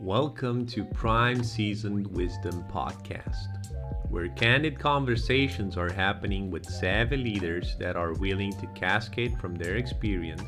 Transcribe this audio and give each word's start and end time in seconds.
Welcome 0.00 0.66
to 0.68 0.84
Prime 0.84 1.44
Seasoned 1.44 2.06
Wisdom 2.08 2.64
Podcast, 2.72 3.46
where 4.08 4.28
candid 4.30 4.78
conversations 4.78 5.76
are 5.76 5.92
happening 5.92 6.50
with 6.50 6.64
savvy 6.64 7.18
leaders 7.18 7.76
that 7.78 7.94
are 7.94 8.14
willing 8.14 8.52
to 8.54 8.66
cascade 8.68 9.38
from 9.38 9.54
their 9.54 9.76
experience 9.76 10.42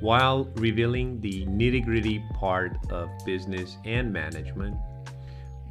while 0.00 0.44
revealing 0.56 1.20
the 1.20 1.46
nitty 1.46 1.84
gritty 1.84 2.22
part 2.34 2.76
of 2.90 3.08
business 3.24 3.78
and 3.86 4.12
management. 4.12 4.76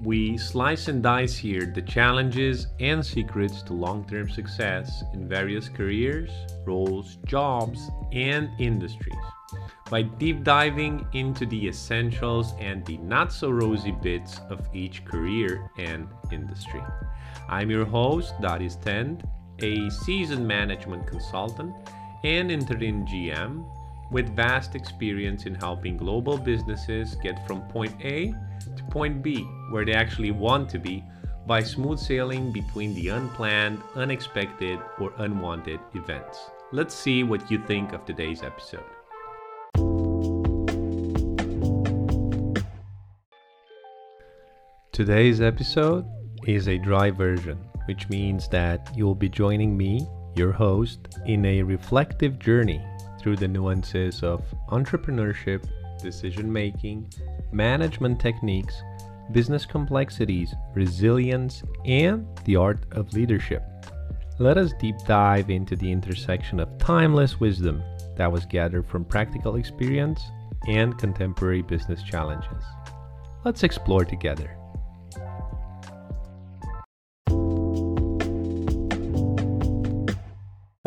We 0.03 0.37
slice 0.37 0.87
and 0.87 1.03
dice 1.03 1.37
here 1.37 1.67
the 1.67 1.83
challenges 1.83 2.67
and 2.79 3.05
secrets 3.05 3.61
to 3.63 3.73
long 3.73 4.05
term 4.09 4.29
success 4.29 5.03
in 5.13 5.29
various 5.29 5.69
careers, 5.69 6.31
roles, 6.65 7.17
jobs, 7.25 7.89
and 8.11 8.49
industries 8.59 9.15
by 9.89 10.03
deep 10.03 10.43
diving 10.43 11.05
into 11.13 11.45
the 11.47 11.67
essentials 11.67 12.53
and 12.59 12.85
the 12.85 12.97
not 12.97 13.33
so 13.33 13.49
rosy 13.49 13.91
bits 13.91 14.39
of 14.49 14.67
each 14.73 15.03
career 15.03 15.69
and 15.77 16.07
industry. 16.31 16.83
I'm 17.47 17.71
your 17.71 17.85
host, 17.85 18.33
Darius 18.41 18.75
Tend, 18.75 19.27
a 19.59 19.89
seasoned 19.89 20.47
management 20.47 21.07
consultant 21.07 21.73
and 22.23 22.51
interim 22.51 23.05
GM 23.05 23.65
with 24.11 24.35
vast 24.35 24.75
experience 24.75 25.45
in 25.45 25.55
helping 25.55 25.97
global 25.97 26.37
businesses 26.37 27.15
get 27.15 27.45
from 27.47 27.61
point 27.69 27.93
A 28.01 28.33
to 28.75 28.83
point 28.89 29.21
B, 29.21 29.43
where 29.71 29.85
they 29.85 29.93
actually 29.93 30.31
want 30.31 30.69
to 30.69 30.79
be, 30.79 31.03
by 31.45 31.63
smooth 31.63 31.99
sailing 31.99 32.51
between 32.51 32.93
the 32.93 33.09
unplanned, 33.09 33.81
unexpected, 33.95 34.79
or 34.99 35.11
unwanted 35.17 35.79
events. 35.95 36.39
Let's 36.71 36.93
see 36.93 37.23
what 37.23 37.49
you 37.49 37.63
think 37.65 37.93
of 37.93 38.05
today's 38.05 38.43
episode. 38.43 38.98
Today's 44.99 45.39
episode 45.39 46.05
is 46.45 46.67
a 46.67 46.77
dry 46.77 47.09
version, 47.09 47.57
which 47.85 48.09
means 48.09 48.49
that 48.49 48.91
you'll 48.93 49.15
be 49.15 49.29
joining 49.29 49.77
me, 49.77 50.05
your 50.35 50.51
host, 50.51 51.07
in 51.25 51.45
a 51.45 51.63
reflective 51.63 52.37
journey 52.37 52.85
through 53.17 53.37
the 53.37 53.47
nuances 53.47 54.21
of 54.23 54.43
entrepreneurship, 54.71 55.65
decision 56.03 56.51
making, 56.51 57.09
management 57.53 58.19
techniques, 58.19 58.83
business 59.31 59.65
complexities, 59.65 60.53
resilience, 60.73 61.63
and 61.85 62.27
the 62.43 62.57
art 62.57 62.83
of 62.91 63.13
leadership. 63.13 63.63
Let 64.37 64.57
us 64.57 64.73
deep 64.81 64.97
dive 65.07 65.49
into 65.49 65.77
the 65.77 65.89
intersection 65.89 66.59
of 66.59 66.77
timeless 66.77 67.39
wisdom 67.39 67.81
that 68.17 68.29
was 68.29 68.45
gathered 68.45 68.85
from 68.85 69.05
practical 69.05 69.55
experience 69.55 70.21
and 70.67 70.97
contemporary 70.97 71.61
business 71.61 72.03
challenges. 72.03 72.65
Let's 73.45 73.63
explore 73.63 74.03
together. 74.03 74.58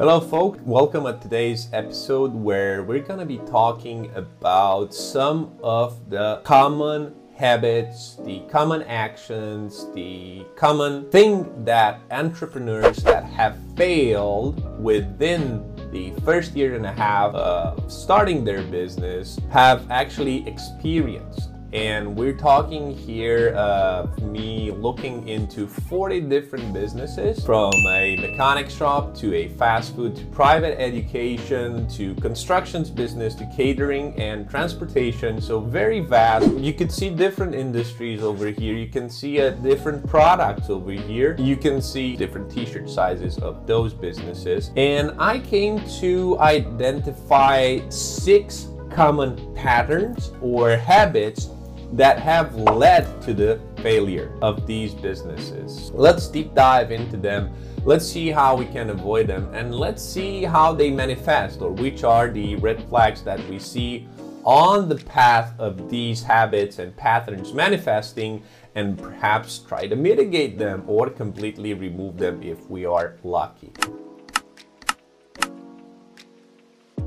Hello, 0.02 0.18
folks. 0.18 0.58
Welcome 0.64 1.04
to 1.04 1.16
today's 1.20 1.68
episode 1.72 2.34
where 2.34 2.82
we're 2.82 2.98
going 2.98 3.20
to 3.20 3.24
be 3.24 3.38
talking 3.46 4.10
about 4.16 4.92
some 4.92 5.56
of 5.62 6.10
the 6.10 6.40
common 6.42 7.14
habits, 7.36 8.16
the 8.24 8.40
common 8.50 8.82
actions, 8.82 9.86
the 9.94 10.44
common 10.56 11.08
thing 11.12 11.64
that 11.64 12.00
entrepreneurs 12.10 12.96
that 13.04 13.22
have 13.26 13.56
failed 13.76 14.82
within 14.82 15.62
the 15.92 16.10
first 16.24 16.56
year 16.56 16.74
and 16.74 16.84
a 16.84 16.92
half 16.92 17.32
of 17.36 17.92
starting 17.92 18.42
their 18.42 18.64
business 18.64 19.38
have 19.52 19.88
actually 19.88 20.44
experienced 20.48 21.51
and 21.72 22.14
we're 22.14 22.36
talking 22.36 22.94
here 22.94 23.50
of 23.54 24.22
me 24.22 24.70
looking 24.72 25.26
into 25.26 25.66
40 25.66 26.20
different 26.22 26.72
businesses 26.72 27.42
from 27.44 27.72
a 27.88 28.16
mechanic 28.16 28.68
shop 28.68 29.14
to 29.16 29.34
a 29.34 29.48
fast 29.48 29.94
food 29.94 30.14
to 30.16 30.24
private 30.26 30.78
education 30.78 31.88
to 31.88 32.14
constructions 32.16 32.90
business 32.90 33.34
to 33.34 33.46
catering 33.56 34.14
and 34.20 34.48
transportation. 34.50 35.40
So 35.40 35.60
very 35.60 36.00
vast. 36.00 36.52
You 36.58 36.74
could 36.74 36.92
see 36.92 37.08
different 37.08 37.54
industries 37.54 38.22
over 38.22 38.48
here. 38.48 38.74
You 38.74 38.88
can 38.88 39.08
see 39.08 39.38
a 39.38 39.52
different 39.52 40.06
products 40.06 40.68
over 40.68 40.92
here. 40.92 41.36
You 41.38 41.56
can 41.56 41.80
see 41.80 42.16
different 42.16 42.50
t-shirt 42.50 42.90
sizes 42.90 43.38
of 43.38 43.66
those 43.66 43.94
businesses. 43.94 44.70
And 44.76 45.12
i 45.18 45.38
came 45.38 45.82
to 46.00 46.38
identify 46.40 47.80
six 47.88 48.68
common 48.90 49.54
patterns 49.54 50.32
or 50.42 50.76
habits 50.76 51.48
that 51.92 52.18
have 52.18 52.54
led 52.56 53.20
to 53.22 53.34
the 53.34 53.60
failure 53.82 54.36
of 54.40 54.66
these 54.66 54.94
businesses. 54.94 55.90
Let's 55.92 56.26
deep 56.28 56.54
dive 56.54 56.90
into 56.90 57.16
them. 57.16 57.52
Let's 57.84 58.06
see 58.06 58.30
how 58.30 58.56
we 58.56 58.64
can 58.66 58.90
avoid 58.90 59.26
them 59.26 59.52
and 59.52 59.74
let's 59.74 60.02
see 60.02 60.44
how 60.44 60.72
they 60.72 60.90
manifest 60.90 61.60
or 61.60 61.70
which 61.70 62.04
are 62.04 62.30
the 62.30 62.56
red 62.56 62.82
flags 62.88 63.22
that 63.22 63.46
we 63.48 63.58
see 63.58 64.08
on 64.44 64.88
the 64.88 64.96
path 64.96 65.54
of 65.58 65.90
these 65.90 66.22
habits 66.22 66.78
and 66.78 66.96
patterns 66.96 67.52
manifesting 67.52 68.42
and 68.74 68.98
perhaps 68.98 69.58
try 69.58 69.86
to 69.86 69.94
mitigate 69.94 70.58
them 70.58 70.82
or 70.86 71.10
completely 71.10 71.74
remove 71.74 72.16
them 72.16 72.42
if 72.42 72.68
we 72.70 72.86
are 72.86 73.16
lucky. 73.22 73.72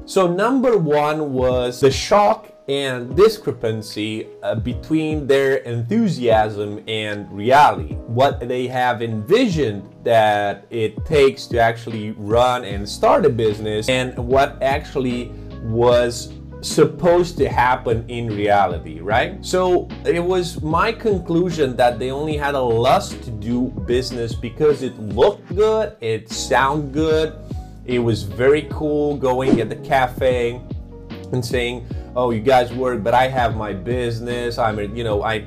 So, 0.05 0.31
number 0.31 0.77
one 0.77 1.33
was 1.33 1.79
the 1.79 1.89
shock 1.89 2.54
and 2.67 3.15
discrepancy 3.15 4.27
uh, 4.41 4.55
between 4.55 5.27
their 5.27 5.57
enthusiasm 5.57 6.83
and 6.87 7.31
reality. 7.31 7.93
What 8.07 8.47
they 8.47 8.67
have 8.67 9.01
envisioned 9.01 9.87
that 10.03 10.65
it 10.69 11.05
takes 11.05 11.45
to 11.47 11.59
actually 11.59 12.11
run 12.11 12.65
and 12.65 12.87
start 12.87 13.25
a 13.25 13.29
business, 13.29 13.87
and 13.87 14.17
what 14.17 14.61
actually 14.63 15.31
was 15.63 16.33
supposed 16.61 17.37
to 17.37 17.47
happen 17.47 18.03
in 18.09 18.27
reality, 18.27 18.99
right? 18.99 19.45
So 19.45 19.87
it 20.03 20.23
was 20.23 20.61
my 20.61 20.91
conclusion 20.91 21.75
that 21.75 21.99
they 21.99 22.09
only 22.09 22.35
had 22.35 22.55
a 22.55 22.61
lust 22.61 23.21
to 23.23 23.31
do 23.31 23.67
business 23.85 24.33
because 24.33 24.81
it 24.81 24.97
looked 24.99 25.55
good, 25.55 25.95
it 26.01 26.29
sounded 26.31 26.91
good, 26.91 27.35
it 27.85 27.99
was 27.99 28.23
very 28.23 28.67
cool 28.71 29.15
going 29.15 29.61
at 29.61 29.69
the 29.69 29.75
cafe 29.75 30.59
and 31.31 31.45
saying, 31.45 31.87
oh, 32.15 32.31
you 32.31 32.41
guys 32.41 32.71
work, 32.73 33.03
but 33.03 33.13
I 33.13 33.27
have 33.27 33.55
my 33.55 33.73
business. 33.73 34.57
I'm, 34.57 34.79
a, 34.79 34.83
you 34.83 35.03
know, 35.03 35.23
I, 35.23 35.45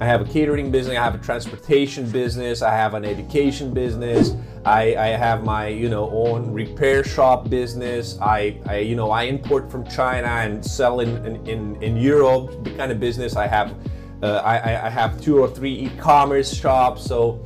I 0.00 0.06
have 0.06 0.20
a 0.20 0.24
catering 0.24 0.70
business. 0.70 0.96
I 0.96 1.04
have 1.04 1.14
a 1.14 1.18
transportation 1.18 2.10
business. 2.10 2.62
I 2.62 2.72
have 2.72 2.94
an 2.94 3.04
education 3.04 3.72
business. 3.72 4.34
I, 4.64 4.96
I 4.96 5.06
have 5.08 5.44
my, 5.44 5.68
you 5.68 5.88
know, 5.88 6.10
own 6.10 6.52
repair 6.52 7.04
shop 7.04 7.48
business. 7.48 8.18
I, 8.20 8.58
I 8.66 8.78
you 8.78 8.96
know, 8.96 9.10
I 9.10 9.24
import 9.24 9.70
from 9.70 9.86
China 9.86 10.26
and 10.26 10.64
sell 10.64 11.00
in, 11.00 11.46
in, 11.46 11.80
in, 11.82 11.96
Europe. 11.96 12.64
The 12.64 12.70
kind 12.72 12.90
of 12.90 12.98
business 12.98 13.36
I 13.36 13.46
have. 13.46 13.74
Uh, 14.22 14.42
I, 14.44 14.86
I 14.86 14.90
have 14.90 15.18
two 15.20 15.38
or 15.38 15.48
three 15.48 15.72
e-commerce 15.72 16.52
shops. 16.52 17.02
So 17.02 17.42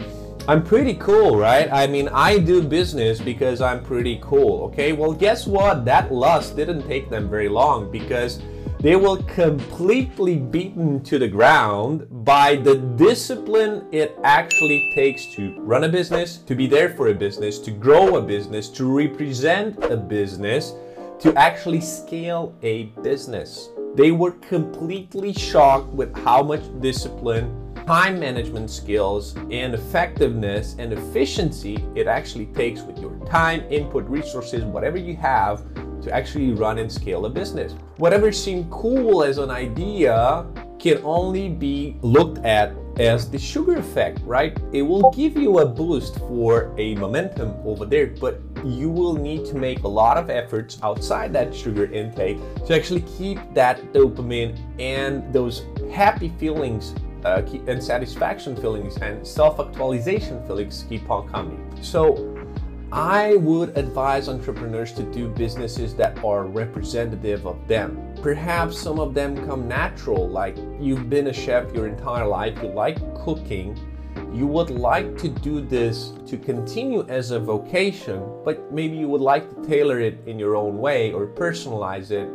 I'm 0.49 0.63
pretty 0.65 0.95
cool, 0.95 1.37
right? 1.37 1.73
I 1.73 1.87
mean, 1.87 2.09
I 2.09 2.39
do 2.39 2.63
business 2.63 3.21
because 3.21 3.61
I'm 3.61 3.83
pretty 3.83 4.19
cool, 4.21 4.65
okay? 4.65 4.93
Well, 4.93 5.13
guess 5.13 5.47
what? 5.47 5.85
That 5.85 6.13
lust 6.13 6.57
didn't 6.57 6.87
take 6.89 7.09
them 7.09 7.31
very 7.31 7.49
long 7.49 7.91
because 7.93 8.41
they 8.85 8.97
will 8.97 9.23
completely 9.23 10.37
beaten 10.37 11.03
to 11.03 11.19
the 11.19 11.27
ground 11.27 12.07
by 12.23 12.55
the 12.55 12.75
discipline 12.75 13.83
it 13.91 14.15
actually 14.25 14.93
takes 14.95 15.25
to 15.35 15.59
run 15.61 15.85
a 15.85 15.89
business, 15.89 16.37
to 16.37 16.55
be 16.55 16.67
there 16.67 16.91
for 16.91 17.09
a 17.09 17.15
business, 17.15 17.59
to 17.59 17.71
grow 17.71 18.17
a 18.17 18.21
business, 18.21 18.69
to 18.69 18.85
represent 18.85 19.83
a 19.85 19.97
business, 19.97 20.75
to 21.19 21.35
actually 21.35 21.81
scale 21.81 22.55
a 22.61 22.83
business. 23.03 23.71
They 23.95 24.11
were 24.11 24.33
completely 24.33 25.33
shocked 25.33 25.89
with 25.89 26.15
how 26.19 26.43
much 26.43 26.61
discipline, 26.83 27.75
time 27.87 28.21
management 28.21 28.69
skills, 28.69 29.35
and 29.51 29.73
effectiveness 29.73 30.77
and 30.79 30.93
efficiency 30.93 31.83
it 31.95 32.07
actually 32.07 32.47
takes 32.53 32.83
with 32.83 32.99
your 32.99 33.17
time, 33.25 33.63
input, 33.71 34.05
resources, 34.05 34.63
whatever 34.63 34.99
you 34.99 35.17
have 35.17 35.74
to 36.05 36.15
actually 36.15 36.53
run 36.53 36.79
and 36.79 36.91
scale 36.91 37.27
a 37.27 37.31
business. 37.31 37.75
Whatever 37.97 38.33
seemed 38.33 38.71
cool 38.71 39.25
as 39.25 39.39
an 39.39 39.51
idea 39.51 40.47
can 40.79 41.01
only 41.03 41.49
be 41.49 41.97
looked 42.03 42.45
at 42.45 42.73
as 42.99 43.31
the 43.31 43.39
sugar 43.39 43.77
effect, 43.77 44.21
right? 44.25 44.57
It 44.73 44.83
will 44.83 45.11
give 45.11 45.37
you 45.37 45.59
a 45.59 45.67
boost 45.67 46.19
for 46.19 46.73
a 46.79 46.95
momentum 46.97 47.55
over 47.65 47.85
there, 47.85 48.09
but 48.09 48.41
you 48.65 48.89
will 48.89 49.15
need 49.15 49.45
to 49.47 49.57
make 49.57 49.83
a 49.83 49.89
lot 49.89 50.17
of 50.17 50.31
efforts 50.31 50.79
outside 50.83 51.33
that 51.33 51.55
sugar 51.55 51.87
intake 51.87 52.39
to 52.67 52.75
actually 52.75 53.03
keep 53.19 53.39
that 53.55 53.93
dopamine 53.93 54.59
and 54.79 55.33
those 55.33 55.65
happy 55.93 56.29
feelings 56.39 56.95
uh, 57.25 57.43
and 57.67 57.83
satisfaction 57.83 58.55
feelings 58.55 58.97
and 58.99 59.27
self 59.27 59.59
actualization 59.59 60.45
feelings 60.47 60.85
keep 60.89 61.11
on 61.11 61.29
coming. 61.29 61.59
So, 61.83 62.34
I 62.95 63.35
would 63.35 63.77
advise 63.77 64.29
entrepreneurs 64.29 64.93
to 64.93 65.03
do 65.03 65.27
businesses 65.27 65.97
that 65.97 66.23
are 66.23 66.45
representative 66.45 67.45
of 67.45 67.67
them. 67.67 68.15
Perhaps 68.23 68.79
some 68.79 69.01
of 69.01 69.15
them 69.15 69.45
come 69.49 69.67
natural, 69.67 70.29
like 70.29 70.57
you've 70.79 71.11
been 71.11 71.27
a 71.27 71.33
chef 71.33 71.75
your 71.75 71.89
entire 71.89 72.25
life, 72.25 72.57
you 72.63 72.69
like 72.69 72.99
cooking, 73.17 73.77
you 74.33 74.47
would 74.47 74.71
like 74.71 75.19
to 75.19 75.29
do 75.29 75.61
this 75.61 76.13
to 76.29 76.39
continue 76.39 77.05
as 77.09 77.33
a 77.33 77.41
vocation, 77.41 78.23
but 78.45 78.73
maybe 78.73 78.97
you 78.97 79.09
would 79.09 79.21
like 79.21 79.51
to 79.51 79.69
tailor 79.69 79.99
it 79.99 80.21
in 80.27 80.39
your 80.39 80.55
own 80.55 80.79
way 80.79 81.13
or 81.13 81.27
personalize 81.27 82.13
it 82.13 82.29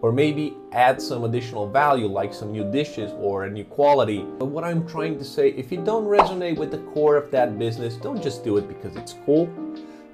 or 0.00 0.12
maybe 0.12 0.56
add 0.70 1.02
some 1.02 1.24
additional 1.24 1.68
value 1.68 2.06
like 2.06 2.32
some 2.32 2.52
new 2.52 2.70
dishes 2.70 3.10
or 3.18 3.46
a 3.46 3.50
new 3.50 3.64
quality. 3.64 4.24
But 4.38 4.44
what 4.44 4.62
I'm 4.62 4.86
trying 4.86 5.18
to 5.18 5.24
say, 5.24 5.48
if 5.48 5.72
you 5.72 5.82
don't 5.82 6.04
resonate 6.04 6.56
with 6.56 6.70
the 6.70 6.78
core 6.92 7.16
of 7.16 7.32
that 7.32 7.58
business, 7.58 7.96
don't 7.96 8.22
just 8.22 8.44
do 8.44 8.58
it 8.58 8.68
because 8.68 8.94
it's 8.94 9.16
cool. 9.24 9.52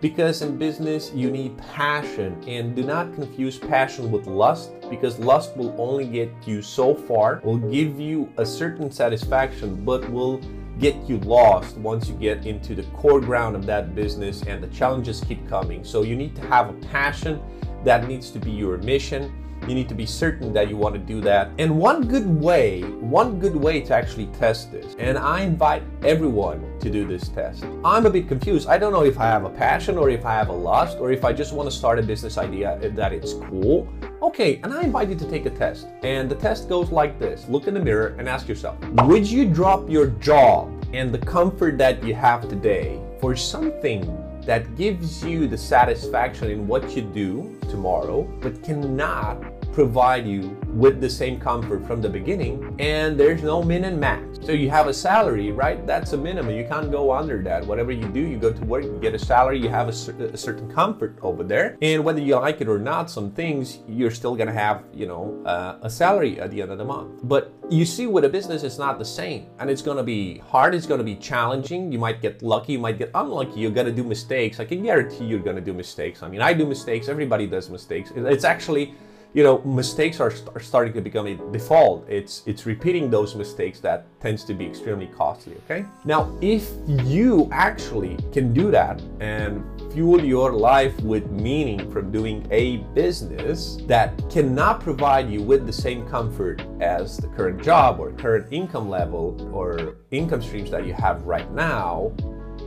Because 0.01 0.41
in 0.41 0.57
business, 0.57 1.13
you 1.15 1.31
need 1.31 1.59
passion, 1.59 2.43
and 2.47 2.75
do 2.75 2.83
not 2.83 3.15
confuse 3.15 3.59
passion 3.59 4.11
with 4.11 4.27
lust, 4.27 4.71
because 4.89 5.19
lust 5.19 5.55
will 5.57 5.75
only 5.79 6.07
get 6.07 6.31
you 6.47 6.63
so 6.63 6.95
far, 6.95 7.43
will 7.45 7.59
give 7.59 8.01
you 8.01 8.33
a 8.39 8.47
certain 8.47 8.91
satisfaction, 8.91 9.85
but 9.85 10.09
will 10.11 10.41
get 10.79 10.97
you 11.07 11.19
lost 11.19 11.77
once 11.77 12.09
you 12.09 12.15
get 12.15 12.47
into 12.47 12.75
the 12.75 12.83
core 12.95 13.21
ground 13.21 13.55
of 13.55 13.67
that 13.67 13.95
business 13.95 14.43
and 14.45 14.65
the 14.65 14.69
challenges 14.69 15.23
keep 15.29 15.47
coming. 15.47 15.85
So 15.85 16.01
you 16.01 16.17
need 16.17 16.35
to 16.37 16.43
have 16.49 16.71
a 16.71 16.87
passion 16.87 17.39
that 17.85 18.07
needs 18.07 18.31
to 18.31 18.39
be 18.39 18.51
your 18.51 18.79
mission 18.79 19.33
you 19.69 19.75
need 19.75 19.89
to 19.89 19.95
be 19.95 20.07
certain 20.07 20.53
that 20.53 20.69
you 20.69 20.77
want 20.77 20.95
to 20.95 20.99
do 20.99 21.21
that. 21.21 21.51
And 21.59 21.79
one 21.79 22.07
good 22.07 22.27
way, 22.27 22.83
one 22.83 23.39
good 23.39 23.55
way 23.55 23.81
to 23.83 23.95
actually 23.95 24.27
test 24.27 24.73
this, 24.73 24.97
and 24.99 25.19
I 25.19 25.43
invite 25.43 25.83
everyone 26.03 26.79
to 26.81 26.91
do 26.91 27.07
this 27.07 27.29
test. 27.29 27.65
I'm 27.85 28.07
a 28.07 28.11
bit 28.11 28.27
confused. 28.27 28.69
I 28.69 28.79
don't 28.79 28.93
know 28.93 29.05
if 29.05 29.19
I 29.19 29.27
have 29.27 29.45
a 29.45 29.51
passion 29.51 29.99
or 29.99 30.09
if 30.09 30.25
I 30.25 30.35
have 30.35 30.49
a 30.49 30.53
lust 30.53 30.99
or 30.99 31.13
if 31.13 31.25
I 31.25 31.33
just 31.33 31.53
want 31.53 31.71
to 31.71 31.77
start 31.77 31.99
a 31.99 32.03
business 32.03 32.39
idea 32.39 32.79
that 32.83 33.13
it's 33.13 33.35
cool. 33.35 33.89
Okay, 34.23 34.61
and 34.65 34.73
I 34.73 34.83
invite 34.83 35.09
you 35.09 35.15
to 35.17 35.29
take 35.29 35.47
a 35.47 35.51
test. 35.51 35.89
And 36.03 36.31
the 36.31 36.35
test 36.35 36.69
goes 36.69 36.91
like 36.91 37.19
this 37.19 37.47
look 37.49 37.67
in 37.67 37.75
the 37.75 37.81
mirror 37.81 38.17
and 38.19 38.29
ask 38.29 38.49
yourself 38.49 38.79
Would 39.05 39.27
you 39.27 39.47
drop 39.47 39.89
your 39.91 40.07
job 40.07 40.73
and 40.93 41.13
the 41.13 41.19
comfort 41.19 41.79
that 41.79 42.03
you 42.03 42.15
have 42.15 42.49
today 42.49 43.01
for 43.21 43.37
something 43.37 44.03
that 44.47 44.77
gives 44.77 45.23
you 45.25 45.47
the 45.47 45.59
satisfaction 45.59 46.51
in 46.51 46.67
what 46.67 46.97
you 46.97 47.03
do 47.03 47.59
tomorrow, 47.69 48.23
but 48.41 48.63
cannot 48.63 49.43
provide 49.73 50.27
you 50.27 50.57
with 50.69 51.01
the 51.01 51.11
same 51.11 51.39
comfort 51.39 51.87
from 51.87 52.01
the 52.01 52.09
beginning 52.09 52.75
and 52.79 53.19
there's 53.19 53.43
no 53.43 53.63
min 53.63 53.85
and 53.85 53.99
max. 53.99 54.39
So 54.43 54.53
you 54.53 54.71
have 54.71 54.87
a 54.87 54.95
salary 54.95 55.53
right? 55.53 55.87
That's 55.87 56.13
a 56.13 56.17
minimum. 56.17 56.55
You 56.55 56.67
can't 56.67 56.91
go 56.91 57.13
under 57.13 57.43
that. 57.43 57.67
Whatever 57.67 57.93
you 57.93 58.09
do 58.09 58.21
you 58.21 58.37
go 58.37 58.53
to 58.53 58.65
work 58.65 58.85
you 58.85 58.99
get 59.01 59.15
a 59.15 59.19
salary 59.19 59.61
you 59.61 59.69
have 59.69 59.89
a, 59.89 59.93
cer- 59.93 60.31
a 60.33 60.37
certain 60.37 60.73
comfort 60.73 61.19
over 61.23 61.45
there. 61.45 61.77
And 61.83 62.05
whether 62.05 62.21
you 62.21 62.37
like 62.37 62.61
it 62.61 62.69
or 62.69 62.79
not 62.79 63.11
some 63.11 63.31
things 63.31 63.79
you're 63.89 64.11
still 64.11 64.35
gonna 64.35 64.53
have 64.53 64.85
you 64.93 65.07
know 65.07 65.41
uh, 65.45 65.79
a 65.83 65.91
salary 65.91 66.41
at 66.41 66.51
the 66.51 66.63
end 66.63 66.73
of 66.73 66.79
the 66.79 66.85
month. 66.85 67.21
But 67.25 67.53
you 67.69 67.85
see 67.85 68.07
with 68.07 68.25
a 68.25 68.29
business 68.29 68.63
it's 68.63 68.79
not 68.79 68.99
the 68.99 69.05
same 69.05 69.47
and 69.59 69.71
it's 69.71 69.83
gonna 69.83 70.03
be 70.03 70.39
hard 70.39 70.75
it's 70.75 70.87
gonna 70.87 71.05
be 71.05 71.17
challenging. 71.17 71.93
You 71.93 71.99
might 71.99 72.21
get 72.21 72.43
lucky 72.43 72.73
you 72.73 72.79
might 72.79 72.99
get 72.99 73.11
unlucky. 73.15 73.61
You're 73.61 73.71
gonna 73.71 73.93
do 73.93 74.05
mistakes. 74.05 74.59
I 74.59 74.65
can 74.65 74.83
guarantee 74.83 75.25
you're 75.27 75.39
gonna 75.39 75.61
do 75.61 75.73
mistakes. 75.73 76.23
I 76.23 76.29
mean 76.29 76.41
i 76.41 76.53
do 76.53 76.67
mistakes. 76.67 77.09
Everybody 77.09 77.47
does 77.47 77.71
mistakes. 77.71 78.13
It's 78.17 78.45
actually 78.45 78.95
you 79.33 79.45
know 79.45 79.59
mistakes 79.63 80.19
are, 80.19 80.33
are 80.55 80.61
starting 80.61 80.93
to 80.93 81.01
become 81.01 81.27
a 81.27 81.35
default 81.53 82.09
it's 82.09 82.43
it's 82.47 82.67
repeating 82.67 83.09
those 83.09 83.37
mistakes 83.37 83.79
that 83.79 84.07
tends 84.21 84.43
to 84.43 84.55
be 84.55 84.67
extremely 84.67 85.07
costly 85.07 85.55
okay 85.65 85.85
now 86.05 86.37
if 86.41 86.71
you 86.87 87.49
actually 87.53 88.17
can 88.33 88.53
do 88.53 88.71
that 88.71 89.01
and 89.21 89.63
fuel 89.93 90.23
your 90.25 90.53
life 90.53 90.99
with 91.03 91.31
meaning 91.31 91.91
from 91.93 92.11
doing 92.11 92.47
a 92.51 92.79
business 92.95 93.79
that 93.87 94.13
cannot 94.31 94.81
provide 94.81 95.31
you 95.31 95.41
with 95.43 95.65
the 95.65 95.73
same 95.73 96.07
comfort 96.09 96.63
as 96.81 97.17
the 97.17 97.29
current 97.29 97.63
job 97.63 98.01
or 98.01 98.11
current 98.13 98.47
income 98.51 98.89
level 98.89 99.37
or 99.53 99.97
income 100.11 100.43
streams 100.43 100.71
that 100.71 100.87
you 100.87 100.93
have 100.93 101.23
right 101.23 101.51
now 101.53 102.13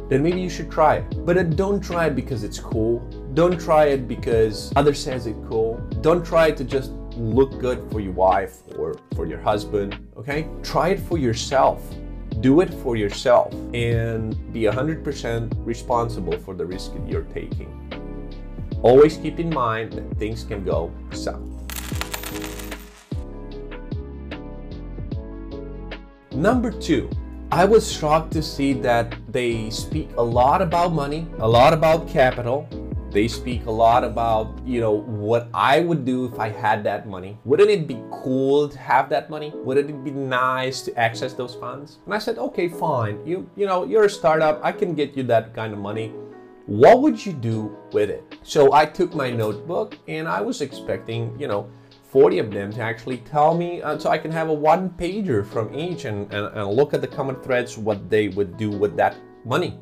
then 0.10 0.22
maybe 0.22 0.42
you 0.42 0.50
should 0.50 0.70
try 0.70 0.98
it. 0.98 1.26
But 1.26 1.38
uh, 1.38 1.44
don't 1.44 1.82
try 1.82 2.08
it 2.08 2.16
because 2.16 2.44
it's 2.44 2.60
cool. 2.60 3.02
Don't 3.34 3.60
try 3.60 3.86
it 3.86 4.08
because 4.08 4.72
others 4.76 5.04
says 5.04 5.26
it's 5.26 5.40
cool. 5.50 5.78
Don't 6.02 6.24
try 6.24 6.48
it 6.48 6.58
to 6.58 6.64
just 6.64 6.92
look 7.18 7.60
good 7.60 7.90
for 7.92 8.00
your 8.00 8.12
wife 8.12 8.58
or 8.78 8.96
for 9.16 9.26
your 9.26 9.40
husband, 9.40 9.98
okay? 10.16 10.48
Try 10.62 10.90
it 10.90 11.00
for 11.00 11.18
yourself. 11.18 11.82
Do 12.42 12.62
it 12.62 12.72
for 12.72 12.96
yourself 12.96 13.52
and 13.74 14.54
be 14.54 14.64
100% 14.64 15.52
responsible 15.66 16.38
for 16.38 16.54
the 16.54 16.64
risk 16.64 16.94
that 16.94 17.10
you're 17.10 17.24
taking. 17.34 17.72
Always 18.84 19.18
keep 19.18 19.40
in 19.40 19.50
mind 19.50 19.94
that 19.94 20.18
things 20.20 20.44
can 20.44 20.64
go 20.64 20.94
south. 21.12 21.42
Number 26.36 26.70
two, 26.70 27.10
I 27.52 27.66
was 27.66 27.92
shocked 27.92 28.32
to 28.34 28.44
see 28.44 28.74
that 28.74 29.16
they 29.32 29.72
speak 29.72 30.10
a 30.18 30.24
lot 30.24 30.62
about 30.62 30.94
money, 30.94 31.28
a 31.40 31.48
lot 31.48 31.74
about 31.74 32.08
capital. 32.08 32.68
They 33.14 33.28
speak 33.28 33.68
a 33.68 33.72
lot 33.72 34.04
about, 34.04 34.58
you 34.66 34.82
know, 34.82 35.02
what 35.02 35.48
I 35.54 35.82
would 35.82 36.04
do 36.04 36.26
if 36.26 36.40
I 36.40 36.50
had 36.50 36.84
that 36.86 37.08
money. 37.08 37.38
Wouldn't 37.46 37.70
it 37.70 37.88
be 37.88 38.02
cool 38.10 38.68
to 38.68 38.78
have 38.80 39.08
that 39.10 39.30
money? 39.30 39.52
Wouldn't 39.54 39.88
it 39.88 40.04
be 40.04 40.10
nice 40.10 40.82
to 40.82 40.98
access 40.98 41.34
those 41.34 41.54
funds? 41.54 42.00
And 42.06 42.14
I 42.16 42.18
said, 42.18 42.40
okay, 42.40 42.68
fine. 42.68 43.24
You, 43.24 43.48
you 43.56 43.68
know, 43.68 43.86
you're 43.86 44.06
a 44.06 44.10
startup. 44.10 44.60
I 44.64 44.72
can 44.72 44.96
get 44.96 45.16
you 45.16 45.22
that 45.26 45.54
kind 45.54 45.74
of 45.74 45.80
money. 45.80 46.12
What 46.66 47.04
would 47.04 47.24
you 47.24 47.34
do 47.34 47.78
with 47.92 48.10
it? 48.10 48.40
So 48.42 48.74
I 48.74 48.84
took 48.88 49.14
my 49.14 49.30
notebook 49.30 49.96
and 50.08 50.28
I 50.28 50.42
was 50.42 50.62
expecting, 50.62 51.40
you 51.40 51.48
know, 51.48 51.70
40 52.10 52.40
of 52.40 52.50
them 52.50 52.74
to 52.74 52.82
actually 52.82 53.18
tell 53.18 53.56
me 53.56 53.84
uh, 53.84 54.00
so 54.00 54.10
I 54.10 54.18
can 54.18 54.32
have 54.32 54.50
a 54.50 54.54
one 54.54 54.90
pager 54.90 55.46
from 55.46 55.72
each 55.76 56.06
and, 56.06 56.34
and, 56.34 56.48
and 56.58 56.68
look 56.68 56.96
at 56.96 57.02
the 57.02 57.08
common 57.08 57.36
threads, 57.44 57.78
what 57.78 58.10
they 58.10 58.30
would 58.30 58.58
do 58.58 58.72
with 58.72 58.98
that 58.98 59.16
money 59.46 59.78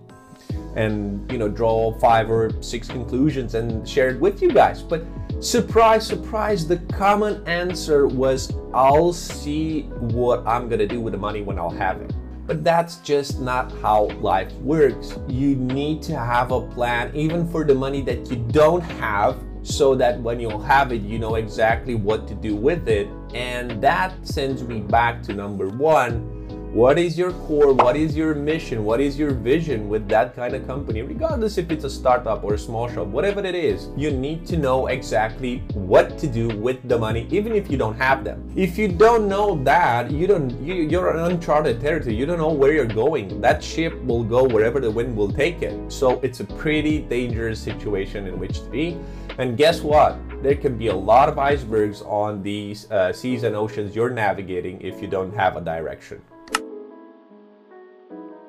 and 0.76 1.30
you 1.32 1.38
know 1.38 1.50
draw 1.50 1.92
five 2.00 2.30
or 2.30 2.52
six 2.62 2.88
conclusions 2.88 3.56
and 3.56 3.88
share 3.88 4.10
it 4.10 4.20
with 4.20 4.42
you 4.42 4.52
guys. 4.52 4.82
But 4.82 5.06
surprise 5.40 6.06
surprise 6.06 6.68
the 6.68 6.78
common 6.94 7.44
answer 7.48 8.06
was 8.06 8.54
i'll 8.76 9.12
see 9.12 9.82
what 10.14 10.46
i'm 10.46 10.70
gonna 10.70 10.86
do 10.86 11.02
with 11.02 11.14
the 11.14 11.18
money 11.18 11.42
when 11.42 11.58
i'll 11.58 11.70
have 11.70 12.00
it. 12.00 12.14
But 12.46 12.64
that's 12.64 12.98
just 12.98 13.40
not 13.40 13.72
how 13.82 14.06
life 14.20 14.52
works. 14.56 15.18
You 15.28 15.56
need 15.56 16.02
to 16.04 16.18
have 16.18 16.52
a 16.52 16.62
plan 16.62 17.16
even 17.16 17.48
for 17.48 17.64
the 17.64 17.74
money 17.74 18.02
that 18.02 18.30
you 18.30 18.36
don't 18.52 18.82
have 18.82 19.38
so 19.64 19.96
that 19.96 20.20
when 20.20 20.40
you'll 20.40 20.62
have 20.62 20.92
it, 20.92 21.02
you 21.02 21.20
know 21.20 21.36
exactly 21.36 21.96
what 21.96 22.28
to 22.28 22.36
do 22.36 22.56
with 22.56 22.90
it. 22.90 23.08
And 23.34 23.82
that 23.82 24.14
sends 24.28 24.64
me 24.64 24.82
back 24.82 25.24
to 25.24 25.34
number 25.34 25.70
one 25.70 26.31
what 26.74 26.98
is 26.98 27.18
your 27.18 27.34
core? 27.34 27.74
What 27.74 27.98
is 27.98 28.16
your 28.16 28.34
mission? 28.34 28.86
What 28.86 29.02
is 29.02 29.20
your 29.20 29.32
vision 29.32 29.90
with 29.90 30.08
that 30.08 30.34
kind 30.34 30.56
of 30.56 30.66
company? 30.66 31.02
Regardless 31.02 31.58
if 31.58 31.70
it's 31.70 31.84
a 31.84 31.90
startup 31.90 32.46
or 32.46 32.54
a 32.54 32.58
small 32.58 32.88
shop, 32.88 33.08
whatever 33.08 33.42
it 33.42 33.56
is, 33.56 33.90
you 33.98 34.10
need 34.10 34.46
to 34.46 34.56
know 34.56 34.88
exactly 34.88 35.58
what 35.74 36.18
to 36.20 36.28
do 36.28 36.48
with 36.48 36.88
the 36.88 36.98
money, 36.98 37.28
even 37.30 37.52
if 37.52 37.70
you 37.70 37.78
don't 37.78 37.98
have 37.98 38.24
them. 38.24 38.50
If 38.56 38.78
you 38.78 38.88
don't 38.88 39.28
know 39.28 39.62
that, 39.66 40.12
you 40.12 40.28
don't 40.28 40.50
you, 40.62 40.76
you're 40.76 41.10
an 41.10 41.32
uncharted 41.32 41.82
territory. 41.82 42.16
You 42.16 42.26
don't 42.26 42.38
know 42.38 42.54
where 42.54 42.72
you're 42.72 42.86
going. 42.86 43.42
That 43.42 43.62
ship 43.62 44.02
will 44.04 44.24
go 44.24 44.46
wherever 44.46 44.80
the 44.80 44.90
wind 44.90 45.14
will 45.14 45.30
take 45.30 45.62
it. 45.62 45.92
So 45.92 46.22
it's 46.22 46.40
a 46.40 46.46
pretty 46.46 47.00
dangerous 47.02 47.60
situation 47.60 48.28
in 48.28 48.40
which 48.40 48.64
to 48.64 48.70
be. 48.70 48.98
And 49.40 49.58
guess 49.58 49.82
what? 49.82 50.18
There 50.42 50.56
can 50.56 50.78
be 50.78 50.88
a 50.88 50.96
lot 50.96 51.28
of 51.28 51.38
icebergs 51.38 52.02
on 52.02 52.42
these 52.42 52.90
uh, 52.92 53.12
seas 53.12 53.44
and 53.44 53.58
oceans 53.58 53.94
you're 53.94 54.10
navigating 54.10 54.80
if 54.80 55.02
you 55.02 55.10
don't 55.10 55.36
have 55.36 55.58
a 55.58 55.62
direction. 55.62 56.22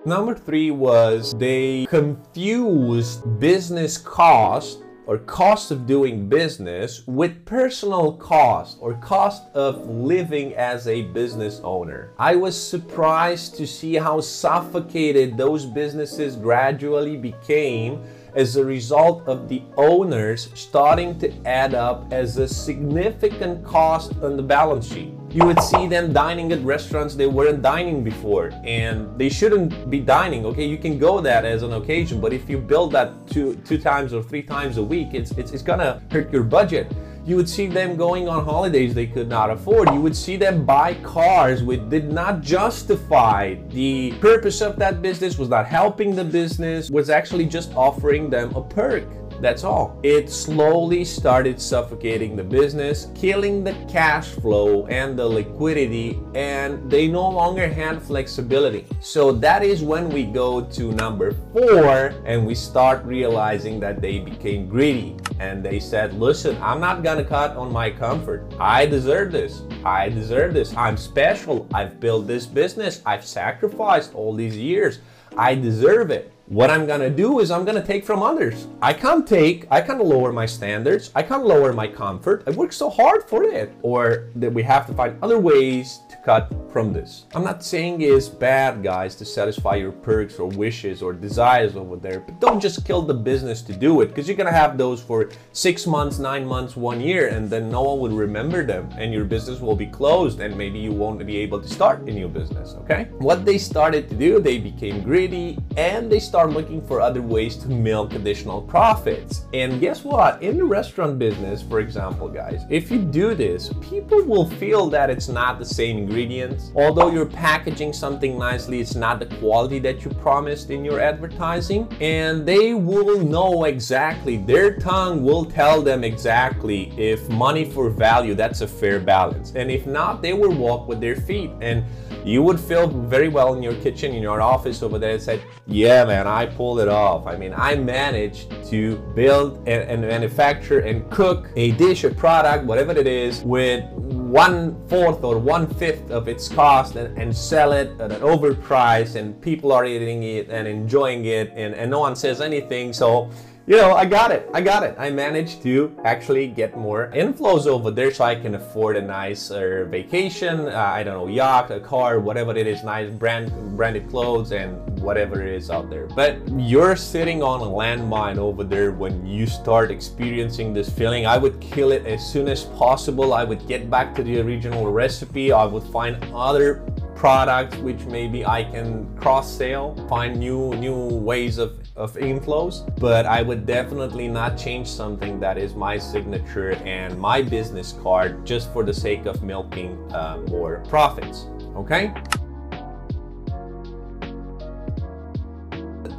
Number 0.04 0.34
three 0.34 0.72
was 0.72 1.32
they 1.34 1.86
confused 1.86 3.38
business 3.38 3.96
cost 3.96 4.82
or 5.06 5.18
cost 5.18 5.70
of 5.70 5.86
doing 5.86 6.28
business 6.28 7.06
with 7.06 7.44
personal 7.44 8.14
cost 8.14 8.78
or 8.80 8.94
cost 8.94 9.44
of 9.54 9.88
living 9.88 10.54
as 10.54 10.88
a 10.88 11.02
business 11.02 11.60
owner. 11.62 12.10
I 12.18 12.34
was 12.34 12.60
surprised 12.60 13.54
to 13.58 13.66
see 13.66 13.94
how 13.94 14.20
suffocated 14.20 15.36
those 15.36 15.66
businesses 15.66 16.34
gradually 16.34 17.16
became 17.16 18.02
as 18.34 18.56
a 18.56 18.64
result 18.64 19.28
of 19.28 19.48
the 19.48 19.62
owners 19.76 20.50
starting 20.54 21.16
to 21.20 21.32
add 21.46 21.74
up 21.74 22.12
as 22.12 22.38
a 22.38 22.48
significant 22.48 23.64
cost 23.64 24.14
on 24.20 24.36
the 24.36 24.42
balance 24.42 24.92
sheet. 24.92 25.14
You 25.32 25.46
would 25.46 25.62
see 25.62 25.86
them 25.86 26.12
dining 26.12 26.52
at 26.52 26.62
restaurants 26.62 27.14
they 27.14 27.26
weren't 27.26 27.62
dining 27.62 28.04
before, 28.04 28.50
and 28.64 29.18
they 29.18 29.30
shouldn't 29.30 29.88
be 29.88 29.98
dining. 29.98 30.44
Okay, 30.44 30.66
you 30.66 30.76
can 30.76 30.98
go 30.98 31.22
that 31.22 31.46
as 31.46 31.62
an 31.62 31.72
occasion, 31.72 32.20
but 32.20 32.34
if 32.34 32.50
you 32.50 32.58
build 32.58 32.92
that 32.92 33.14
two 33.28 33.54
two 33.64 33.78
times 33.78 34.12
or 34.12 34.22
three 34.22 34.42
times 34.42 34.76
a 34.76 34.82
week, 34.82 35.14
it's 35.14 35.30
it's, 35.32 35.52
it's 35.52 35.62
gonna 35.62 36.02
hurt 36.10 36.30
your 36.30 36.42
budget 36.42 36.92
You 37.24 37.36
would 37.36 37.48
see 37.48 37.68
them 37.68 37.96
going 37.96 38.28
on 38.28 38.44
holidays 38.44 38.94
they 38.94 39.06
could 39.06 39.28
not 39.28 39.48
afford. 39.50 39.94
You 39.94 40.00
would 40.00 40.16
see 40.16 40.36
them 40.36 40.66
buy 40.66 40.94
cars 41.04 41.62
which 41.62 41.88
did 41.88 42.12
not 42.12 42.40
justify 42.40 43.54
the 43.68 44.12
purpose 44.20 44.60
of 44.60 44.76
that 44.80 45.02
business, 45.02 45.38
was 45.38 45.48
not 45.48 45.66
helping 45.66 46.16
the 46.16 46.24
business, 46.24 46.90
was 46.90 47.10
actually 47.10 47.46
just 47.46 47.72
offering 47.74 48.28
them 48.28 48.52
a 48.56 48.62
perk. 48.62 49.04
That's 49.42 49.64
all. 49.64 49.98
It 50.04 50.30
slowly 50.30 51.04
started 51.04 51.60
suffocating 51.60 52.36
the 52.36 52.44
business, 52.44 53.08
killing 53.16 53.64
the 53.64 53.74
cash 53.90 54.28
flow 54.28 54.86
and 54.86 55.18
the 55.18 55.26
liquidity, 55.26 56.20
and 56.36 56.88
they 56.88 57.08
no 57.08 57.28
longer 57.28 57.66
had 57.66 58.00
flexibility. 58.00 58.86
So 59.00 59.32
that 59.32 59.64
is 59.64 59.82
when 59.82 60.10
we 60.10 60.26
go 60.26 60.60
to 60.60 60.92
number 60.92 61.32
four 61.52 62.14
and 62.24 62.46
we 62.46 62.54
start 62.54 63.04
realizing 63.04 63.80
that 63.80 64.00
they 64.00 64.20
became 64.20 64.68
greedy 64.68 65.16
and 65.40 65.64
they 65.64 65.80
said, 65.80 66.14
Listen, 66.14 66.56
I'm 66.62 66.78
not 66.78 67.02
gonna 67.02 67.24
cut 67.24 67.56
on 67.56 67.72
my 67.72 67.90
comfort. 67.90 68.44
I 68.60 68.86
deserve 68.86 69.32
this. 69.32 69.62
I 69.84 70.08
deserve 70.08 70.54
this. 70.54 70.72
I'm 70.76 70.96
special. 70.96 71.66
I've 71.74 71.98
built 71.98 72.28
this 72.28 72.46
business. 72.46 73.02
I've 73.04 73.24
sacrificed 73.24 74.14
all 74.14 74.34
these 74.34 74.56
years. 74.56 75.00
I 75.36 75.56
deserve 75.56 76.12
it 76.12 76.32
what 76.52 76.68
I'm 76.68 76.86
gonna 76.86 77.08
do 77.08 77.40
is 77.40 77.50
I'm 77.50 77.64
gonna 77.64 77.82
take 77.82 78.04
from 78.04 78.22
others. 78.22 78.66
I 78.82 78.92
can't 78.92 79.26
take, 79.26 79.66
I 79.70 79.80
can't 79.80 80.04
lower 80.04 80.34
my 80.34 80.44
standards, 80.44 81.10
I 81.14 81.22
can't 81.22 81.46
lower 81.46 81.72
my 81.72 81.88
comfort. 81.88 82.44
I 82.46 82.50
work 82.50 82.74
so 82.74 82.90
hard 82.90 83.26
for 83.26 83.42
it. 83.44 83.72
Or 83.80 84.28
that 84.36 84.52
we 84.52 84.62
have 84.62 84.86
to 84.88 84.92
find 84.92 85.16
other 85.24 85.38
ways 85.38 86.00
to 86.10 86.16
cut 86.18 86.52
from 86.70 86.92
this. 86.92 87.24
I'm 87.34 87.42
not 87.42 87.64
saying 87.64 88.02
it's 88.02 88.28
bad, 88.28 88.82
guys, 88.82 89.14
to 89.16 89.24
satisfy 89.24 89.76
your 89.76 89.92
perks 89.92 90.38
or 90.38 90.48
wishes 90.48 91.00
or 91.00 91.14
desires 91.14 91.74
over 91.74 91.96
there, 91.96 92.20
but 92.20 92.38
don't 92.38 92.60
just 92.60 92.84
kill 92.84 93.00
the 93.00 93.14
business 93.14 93.62
to 93.62 93.72
do 93.72 94.02
it 94.02 94.08
because 94.08 94.28
you're 94.28 94.36
gonna 94.36 94.52
have 94.52 94.76
those 94.76 95.02
for 95.02 95.30
six 95.52 95.86
months, 95.86 96.18
nine 96.18 96.44
months, 96.44 96.76
one 96.76 97.00
year, 97.00 97.28
and 97.28 97.48
then 97.48 97.70
no 97.70 97.82
one 97.82 97.98
will 97.98 98.18
remember 98.18 98.62
them 98.62 98.90
and 98.98 99.10
your 99.10 99.24
business 99.24 99.60
will 99.60 99.76
be 99.76 99.86
closed 99.86 100.40
and 100.40 100.54
maybe 100.54 100.78
you 100.78 100.92
won't 100.92 101.24
be 101.24 101.38
able 101.38 101.62
to 101.62 101.68
start 101.68 102.00
a 102.00 102.12
new 102.12 102.28
business, 102.28 102.74
okay? 102.74 103.08
What 103.18 103.46
they 103.46 103.56
started 103.56 104.10
to 104.10 104.14
do, 104.14 104.38
they 104.38 104.58
became 104.58 105.02
greedy 105.02 105.56
and 105.78 106.12
they 106.12 106.20
started 106.20 106.41
looking 106.48 106.86
for 106.86 107.00
other 107.00 107.22
ways 107.22 107.56
to 107.56 107.68
milk 107.68 108.14
additional 108.14 108.62
profits. 108.62 109.46
And 109.52 109.80
guess 109.80 110.04
what? 110.04 110.42
In 110.42 110.56
the 110.56 110.64
restaurant 110.64 111.18
business, 111.18 111.62
for 111.62 111.80
example, 111.80 112.28
guys, 112.28 112.62
if 112.68 112.90
you 112.90 112.98
do 112.98 113.34
this, 113.34 113.72
people 113.80 114.22
will 114.24 114.48
feel 114.48 114.88
that 114.90 115.10
it's 115.10 115.28
not 115.28 115.58
the 115.58 115.64
same 115.64 115.98
ingredients 115.98 116.72
Although 116.74 117.10
you're 117.10 117.26
packaging 117.26 117.92
something 117.92 118.38
nicely, 118.38 118.80
it's 118.80 118.94
not 118.94 119.18
the 119.18 119.26
quality 119.36 119.78
that 119.80 120.04
you 120.04 120.10
promised 120.10 120.70
in 120.70 120.84
your 120.84 121.00
advertising. 121.00 121.88
And 122.00 122.46
they 122.46 122.74
will 122.74 123.22
know 123.22 123.64
exactly, 123.64 124.38
their 124.38 124.78
tongue 124.78 125.22
will 125.22 125.44
tell 125.44 125.82
them 125.82 126.02
exactly 126.04 126.92
if 126.98 127.28
money 127.28 127.64
for 127.64 127.90
value, 127.90 128.34
that's 128.34 128.62
a 128.62 128.68
fair 128.68 129.00
balance. 129.00 129.52
And 129.54 129.70
if 129.70 129.86
not, 129.86 130.22
they 130.22 130.32
will 130.32 130.54
walk 130.54 130.88
with 130.88 131.00
their 131.00 131.16
feet. 131.16 131.50
And 131.60 131.84
you 132.24 132.42
would 132.42 132.60
feel 132.60 132.86
very 132.86 133.28
well 133.28 133.54
in 133.54 133.62
your 133.62 133.74
kitchen, 133.74 134.12
in 134.12 134.22
your 134.22 134.40
office 134.40 134.82
over 134.82 134.98
there 134.98 135.14
and 135.14 135.22
say, 135.22 135.42
yeah, 135.66 136.04
man, 136.04 136.21
I 136.26 136.46
pulled 136.46 136.80
it 136.80 136.88
off. 136.88 137.26
I 137.26 137.36
mean, 137.36 137.54
I 137.56 137.76
managed 137.76 138.50
to 138.66 138.96
build 139.14 139.58
and, 139.68 139.82
and 139.90 140.02
manufacture 140.02 140.80
and 140.80 141.08
cook 141.10 141.48
a 141.56 141.72
dish, 141.72 142.04
a 142.04 142.10
product, 142.10 142.64
whatever 142.64 142.92
it 142.92 143.06
is, 143.06 143.42
with 143.42 143.84
one 144.32 144.76
fourth 144.88 145.24
or 145.24 145.38
one 145.38 145.66
fifth 145.74 146.10
of 146.10 146.26
its 146.28 146.48
cost 146.48 146.96
and, 146.96 147.16
and 147.18 147.36
sell 147.36 147.72
it 147.72 147.88
at 148.00 148.12
an 148.12 148.20
overpriced 148.22 149.16
and 149.16 149.40
people 149.42 149.72
are 149.72 149.84
eating 149.84 150.22
it 150.22 150.48
and 150.48 150.66
enjoying 150.66 151.26
it 151.26 151.52
and, 151.54 151.74
and 151.74 151.90
no 151.90 152.00
one 152.00 152.16
says 152.16 152.40
anything. 152.40 152.92
So 152.92 153.30
you 153.66 153.76
know, 153.76 153.92
I 153.92 154.06
got 154.06 154.32
it. 154.32 154.50
I 154.52 154.60
got 154.60 154.82
it. 154.82 154.96
I 154.98 155.10
managed 155.10 155.62
to 155.62 155.96
actually 156.04 156.48
get 156.48 156.76
more 156.76 157.12
inflows 157.14 157.66
over 157.66 157.92
there 157.92 158.12
so 158.12 158.24
I 158.24 158.34
can 158.34 158.56
afford 158.56 158.96
a 158.96 159.02
nicer 159.02 159.84
vacation. 159.84 160.66
Uh, 160.66 160.72
I 160.72 161.04
don't 161.04 161.14
know, 161.14 161.28
yacht, 161.28 161.70
a 161.70 161.78
car, 161.78 162.18
whatever 162.18 162.56
it 162.56 162.66
is, 162.66 162.82
nice 162.82 163.10
brand 163.10 163.52
branded 163.76 164.08
clothes 164.08 164.50
and 164.50 164.76
whatever 165.00 165.40
it 165.40 165.54
is 165.54 165.70
out 165.70 165.90
there. 165.90 166.06
But 166.08 166.38
you're 166.58 166.96
sitting 166.96 167.42
on 167.42 167.60
a 167.60 167.64
landmine 167.64 168.38
over 168.38 168.64
there 168.64 168.90
when 168.90 169.24
you 169.24 169.46
start 169.46 169.92
experiencing 169.92 170.74
this 170.74 170.90
feeling. 170.90 171.26
I 171.26 171.38
would 171.38 171.60
kill 171.60 171.92
it 171.92 172.04
as 172.04 172.24
soon 172.26 172.48
as 172.48 172.64
possible. 172.64 173.32
I 173.32 173.44
would 173.44 173.66
get 173.68 173.88
back 173.88 174.12
to 174.16 174.24
the 174.24 174.40
original 174.40 174.90
recipe. 174.90 175.52
I 175.52 175.64
would 175.64 175.84
find 175.84 176.16
other 176.34 176.84
products 177.22 177.76
which 177.76 178.04
maybe 178.06 178.44
I 178.44 178.64
can 178.64 179.06
cross 179.16 179.48
sell, 179.56 179.94
find 180.08 180.40
new 180.40 180.74
new 180.74 181.06
ways 181.30 181.56
of, 181.56 181.78
of 181.94 182.14
inflows. 182.14 182.74
But 182.98 183.26
I 183.26 183.42
would 183.42 183.64
definitely 183.64 184.26
not 184.26 184.58
change 184.58 184.88
something 184.88 185.38
that 185.38 185.56
is 185.56 185.76
my 185.76 185.98
signature 185.98 186.72
and 186.84 187.16
my 187.16 187.40
business 187.40 187.94
card 188.02 188.44
just 188.44 188.72
for 188.72 188.82
the 188.82 188.92
sake 188.92 189.26
of 189.26 189.40
milking 189.40 189.92
uh, 190.12 190.38
more 190.48 190.82
profits. 190.88 191.46
Okay. 191.76 192.12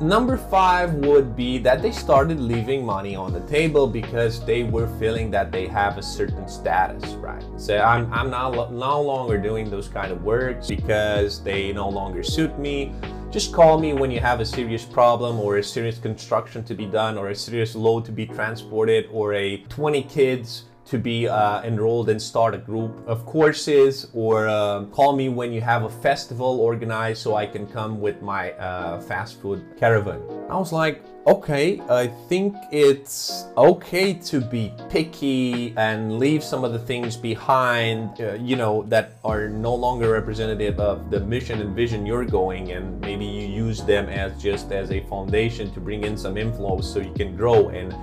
Number 0.02 0.38
five 0.38 0.94
would 0.96 1.36
be 1.36 1.58
that 1.60 1.82
they 1.82 1.92
started 1.92 2.40
leaving 2.40 2.86
money 2.86 3.16
on 3.16 3.32
the 3.32 3.40
table 3.42 3.88
because 3.88 4.44
they 4.46 4.64
were 4.64 4.88
feeling 5.00 5.32
that 5.32 5.52
they 5.52 5.68
have 5.68 5.98
a 5.98 6.04
certain 6.04 6.48
status, 6.48 7.04
right? 7.14 7.44
So 7.58 7.80
I'm, 7.80 8.12
I'm 8.12 8.30
not 8.30 8.74
no 8.74 9.02
longer 9.02 9.38
doing 9.38 9.70
those 9.70 9.88
kind 9.88 10.12
of 10.12 10.24
works 10.24 10.68
because 10.68 11.42
they 11.44 11.72
no 11.72 11.88
longer 11.88 12.24
suit 12.24 12.58
me. 12.60 12.92
Just 13.32 13.54
call 13.54 13.80
me 13.80 13.94
when 13.94 14.12
you 14.12 14.20
have 14.20 14.42
a 14.42 14.46
serious 14.46 14.84
problem 14.84 15.40
or 15.40 15.58
a 15.58 15.64
serious 15.64 15.98
construction 15.98 16.64
to 16.66 16.76
be 16.76 16.86
done 16.86 17.18
or 17.18 17.30
a 17.30 17.36
serious 17.36 17.74
load 17.74 18.06
to 18.06 18.12
be 18.12 18.26
transported 18.26 19.08
or 19.12 19.34
a 19.34 19.58
20 19.70 20.04
kids 20.04 20.66
to 20.86 20.98
be 20.98 21.28
uh, 21.28 21.62
enrolled 21.64 22.10
and 22.10 22.22
start 22.22 22.54
a 22.54 22.58
group 22.58 23.08
of 23.08 23.26
courses 23.26 24.08
or 24.14 24.48
uh, 24.48 24.84
call 24.86 25.16
me 25.16 25.30
when 25.30 25.54
you 25.54 25.62
have 25.62 25.84
a 25.84 25.90
festival 25.90 26.60
organized 26.60 27.22
so 27.22 27.36
I 27.36 27.46
can 27.46 27.66
come 27.68 28.02
with 28.02 28.22
my 28.22 28.52
uh, 28.54 29.00
fast 29.02 29.42
food 29.42 29.64
caravan. 29.78 30.22
I 30.50 30.58
was 30.58 30.74
like, 30.74 31.02
okay, 31.26 31.80
I 31.90 32.08
think 32.28 32.56
it's 32.72 33.46
okay 33.56 34.14
to 34.14 34.42
be 34.42 34.74
picky 34.90 35.74
and 35.78 36.20
leave 36.20 36.44
some 36.44 36.66
of 36.66 36.74
the 36.74 36.80
things 36.80 37.16
behind, 37.16 38.20
uh, 38.20 38.34
you 38.34 38.58
know, 38.58 38.84
that 38.84 39.14
are 39.24 39.48
no 39.48 39.74
longer 39.74 40.12
representative 40.12 40.82
of 40.82 41.10
the 41.10 41.22
mission 41.22 41.62
and 41.62 41.74
vision 41.74 42.06
you're 42.06 42.26
going 42.26 42.72
and 42.72 43.00
maybe 43.00 43.26
you 43.26 43.48
use 43.48 43.84
them 43.84 44.10
as 44.10 44.42
just 44.42 44.74
as 44.74 44.92
a 44.92 45.00
foundation 45.08 45.72
to 45.74 45.80
bring 45.80 46.04
in 46.04 46.18
some 46.18 46.36
inflows 46.36 46.84
so 46.84 47.00
you 47.00 47.14
can 47.14 47.36
grow 47.38 47.70
and 47.70 47.94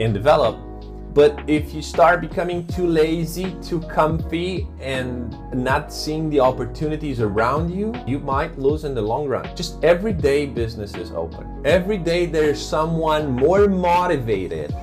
and 0.00 0.12
develop 0.12 0.56
but 1.14 1.38
if 1.48 1.72
you 1.72 1.80
start 1.80 2.20
becoming 2.20 2.66
too 2.66 2.88
lazy, 2.88 3.56
too 3.62 3.80
comfy, 3.82 4.66
and 4.80 5.30
not 5.54 5.92
seeing 5.92 6.28
the 6.28 6.40
opportunities 6.40 7.20
around 7.20 7.72
you, 7.72 7.94
you 8.04 8.18
might 8.18 8.58
lose 8.58 8.82
in 8.82 8.94
the 8.96 9.02
long 9.02 9.28
run. 9.28 9.44
Just 9.54 9.82
every 9.84 10.12
day 10.12 10.44
business 10.44 10.94
is 10.96 11.12
open. 11.12 11.62
Every 11.64 11.98
day 11.98 12.26
there's 12.26 12.60
someone 12.60 13.30
more 13.30 13.68
motivated 13.68 14.74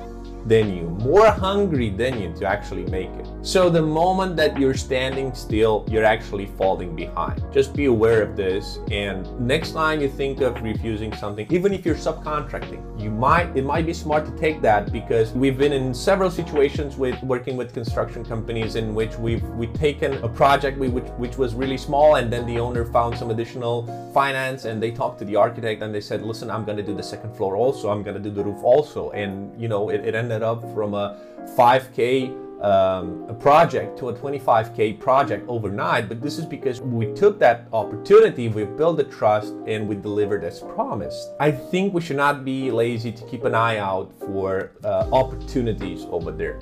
than 0.46 0.74
you, 0.74 0.84
more 1.04 1.26
hungry 1.26 1.90
than 1.90 2.20
you 2.20 2.32
to 2.36 2.46
actually 2.46 2.86
make 2.86 3.10
it. 3.10 3.28
So 3.44 3.68
the 3.68 3.82
moment 3.82 4.36
that 4.36 4.56
you're 4.56 4.72
standing 4.72 5.34
still, 5.34 5.84
you're 5.90 6.04
actually 6.04 6.46
falling 6.46 6.94
behind. 6.94 7.42
Just 7.52 7.74
be 7.74 7.86
aware 7.86 8.22
of 8.22 8.36
this. 8.36 8.78
And 8.92 9.28
next 9.40 9.72
time 9.72 10.00
you 10.00 10.08
think 10.08 10.40
of 10.42 10.62
refusing 10.62 11.12
something, 11.16 11.48
even 11.50 11.72
if 11.72 11.84
you're 11.84 11.96
subcontracting, 11.96 13.02
you 13.02 13.10
might 13.10 13.56
it 13.56 13.64
might 13.64 13.84
be 13.84 13.94
smart 13.94 14.26
to 14.26 14.32
take 14.38 14.62
that 14.62 14.92
because 14.92 15.32
we've 15.32 15.58
been 15.58 15.72
in 15.72 15.92
several 15.92 16.30
situations 16.30 16.96
with 16.96 17.20
working 17.24 17.56
with 17.56 17.74
construction 17.74 18.24
companies 18.24 18.76
in 18.76 18.94
which 18.94 19.16
we've 19.16 19.42
we've 19.58 19.74
taken 19.74 20.12
a 20.22 20.28
project 20.28 20.78
which 20.78 21.08
which 21.16 21.36
was 21.36 21.52
really 21.56 21.76
small 21.76 22.14
and 22.14 22.32
then 22.32 22.46
the 22.46 22.60
owner 22.60 22.84
found 22.84 23.18
some 23.18 23.30
additional 23.30 23.88
finance 24.14 24.66
and 24.66 24.80
they 24.80 24.92
talked 24.92 25.18
to 25.18 25.24
the 25.24 25.34
architect 25.34 25.82
and 25.82 25.92
they 25.92 26.00
said, 26.00 26.22
listen, 26.22 26.48
I'm 26.48 26.64
gonna 26.64 26.80
do 26.80 26.94
the 26.94 27.02
second 27.02 27.34
floor 27.36 27.56
also, 27.56 27.90
I'm 27.90 28.04
gonna 28.04 28.20
do 28.20 28.30
the 28.30 28.44
roof 28.44 28.62
also. 28.62 29.10
And 29.10 29.60
you 29.60 29.66
know, 29.66 29.88
it, 29.88 30.04
it 30.04 30.14
ended 30.14 30.44
up 30.44 30.62
from 30.74 30.94
a 30.94 31.18
5K 31.58 32.51
um, 32.62 33.26
a 33.28 33.34
project 33.34 33.98
to 33.98 34.10
a 34.10 34.14
25k 34.14 34.98
project 35.00 35.44
overnight 35.48 36.08
but 36.08 36.22
this 36.22 36.38
is 36.38 36.46
because 36.46 36.80
we 36.80 37.12
took 37.14 37.38
that 37.38 37.66
opportunity 37.72 38.48
we 38.48 38.64
built 38.64 38.96
the 38.96 39.04
trust 39.04 39.52
and 39.66 39.88
we 39.88 39.94
delivered 39.96 40.44
as 40.44 40.60
promised. 40.60 41.30
I 41.40 41.50
think 41.50 41.94
we 41.94 42.00
should 42.00 42.16
not 42.16 42.44
be 42.44 42.70
lazy 42.70 43.12
to 43.12 43.24
keep 43.26 43.44
an 43.44 43.54
eye 43.54 43.78
out 43.78 44.12
for 44.20 44.72
uh, 44.84 45.08
opportunities 45.12 46.06
over 46.10 46.30
there. 46.30 46.58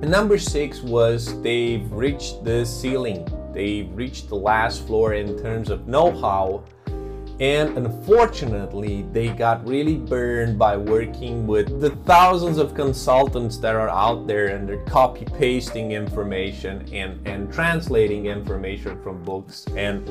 And 0.00 0.10
number 0.10 0.38
six 0.38 0.80
was 0.80 1.40
they've 1.42 1.90
reached 1.92 2.44
the 2.44 2.64
ceiling. 2.64 3.26
They've 3.52 3.92
reached 3.92 4.28
the 4.28 4.36
last 4.36 4.86
floor 4.86 5.14
in 5.14 5.36
terms 5.42 5.70
of 5.70 5.88
know-how 5.88 6.62
and 7.40 7.76
unfortunately, 7.76 9.06
they 9.12 9.28
got 9.28 9.66
really 9.66 9.96
burned 9.96 10.58
by 10.58 10.76
working 10.76 11.46
with 11.46 11.80
the 11.80 11.90
thousands 12.04 12.58
of 12.58 12.74
consultants 12.74 13.58
that 13.58 13.76
are 13.76 13.88
out 13.88 14.26
there 14.26 14.48
and 14.48 14.68
they're 14.68 14.84
copy 14.86 15.24
pasting 15.24 15.92
information 15.92 16.84
and, 16.92 17.24
and 17.28 17.52
translating 17.52 18.26
information 18.26 19.00
from 19.02 19.22
books. 19.22 19.66
And 19.76 20.04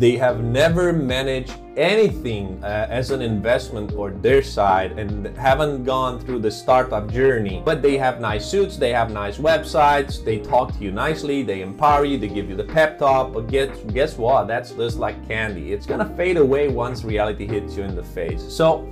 they 0.00 0.16
have 0.16 0.42
never 0.42 0.90
managed 0.90 1.52
anything 1.76 2.62
uh, 2.62 2.86
as 2.90 3.10
an 3.10 3.22
investment 3.22 3.92
or 3.92 4.10
their 4.10 4.42
side 4.42 4.98
and 4.98 5.26
haven't 5.36 5.84
gone 5.84 6.18
through 6.20 6.40
the 6.40 6.50
startup 6.50 7.10
journey. 7.12 7.62
But 7.64 7.82
they 7.82 7.96
have 7.98 8.20
nice 8.20 8.44
suits 8.44 8.76
they 8.76 8.92
have 8.92 9.10
nice 9.10 9.38
websites 9.38 10.24
they 10.24 10.38
talk 10.38 10.76
to 10.76 10.84
you 10.84 10.90
nicely 10.90 11.42
they 11.42 11.62
empower 11.62 12.04
you 12.04 12.18
they 12.18 12.28
give 12.28 12.48
you 12.48 12.56
the 12.56 12.64
pep 12.64 12.98
talk. 12.98 13.32
But 13.32 13.48
guess, 13.48 13.76
guess 13.92 14.18
what? 14.18 14.48
That's 14.48 14.72
just 14.72 14.98
like 14.98 15.16
candy. 15.28 15.72
It's 15.72 15.86
gonna 15.86 16.08
fade 16.16 16.36
away 16.36 16.68
once 16.68 17.04
reality 17.04 17.46
hits 17.46 17.76
you 17.76 17.84
in 17.84 17.94
the 17.94 18.04
face. 18.04 18.42
So 18.42 18.90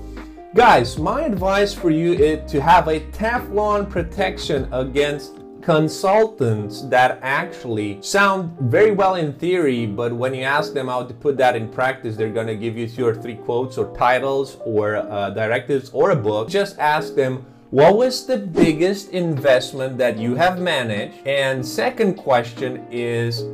guys 0.55 0.99
my 0.99 1.23
advice 1.23 1.75
for 1.75 1.91
you 1.91 2.13
is 2.13 2.51
to 2.51 2.61
have 2.61 2.89
a 2.89 3.01
teflon 3.11 3.89
protection 3.89 4.67
against 4.73 5.38
consultants 5.69 6.81
that 6.85 7.19
actually 7.21 8.01
sound 8.01 8.59
very 8.59 8.91
well 8.91 9.17
in 9.17 9.35
theory, 9.35 9.85
but 9.85 10.11
when 10.11 10.33
you 10.33 10.43
ask 10.43 10.73
them 10.73 10.89
how 10.89 11.05
to 11.05 11.13
put 11.13 11.37
that 11.37 11.55
in 11.55 11.69
practice, 11.69 12.17
they're 12.17 12.33
going 12.33 12.47
to 12.47 12.57
give 12.57 12.75
you 12.75 12.89
two 12.89 13.07
or 13.07 13.15
three 13.15 13.35
quotes 13.35 13.77
or 13.77 13.95
titles 13.95 14.57
or 14.65 14.97
uh, 14.97 15.29
directives 15.29 15.91
or 15.91 16.13
a 16.13 16.17
book. 16.17 16.49
Just 16.49 16.79
ask 16.79 17.15
them, 17.15 17.45
what 17.69 17.99
was 17.99 18.25
the 18.25 18.39
biggest 18.39 19.11
investment 19.11 19.99
that 19.99 20.17
you 20.17 20.35
have 20.37 20.59
managed? 20.59 21.19
And 21.27 21.63
second 21.63 22.15
question 22.15 22.87
is, 22.91 23.45